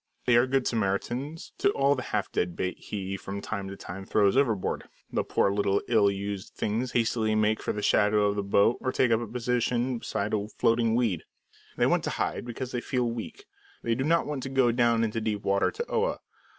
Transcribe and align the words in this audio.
They 0.25 0.35
are 0.35 0.47
good 0.47 0.65
Samaritans 0.67 1.51
to 1.59 1.69
all 1.73 1.93
the 1.93 2.01
half 2.09 2.31
dead 2.31 2.55
bait 2.55 2.75
he 2.79 3.17
from 3.17 3.39
time 3.39 3.67
to 3.67 3.77
time 3.77 4.03
throws 4.03 4.35
overboard. 4.35 4.89
The 5.13 5.23
poor 5.23 5.53
little 5.53 5.79
ill 5.87 6.09
used 6.09 6.53
things 6.55 6.93
hastily 6.93 7.35
make 7.35 7.61
for 7.61 7.71
the 7.71 7.83
shadow 7.83 8.25
of 8.25 8.35
the 8.35 8.41
boat 8.41 8.77
or 8.81 8.91
take 8.91 9.11
up 9.11 9.19
a 9.21 9.27
position 9.27 9.99
beside 9.99 10.33
a 10.33 10.47
floating 10.57 10.95
weed. 10.95 11.21
They 11.77 11.85
want 11.85 12.03
to 12.05 12.09
hide 12.17 12.45
because 12.45 12.71
they 12.71 12.81
feel 12.81 13.11
weak; 13.11 13.45
they 13.83 13.93
do 13.93 14.03
not 14.03 14.25
want 14.25 14.41
to 14.41 14.49
go 14.49 14.71
down 14.71 15.03
into 15.03 15.21
deep 15.21 15.43
water 15.43 15.69
to 15.69 15.85
Oa. 15.87 16.21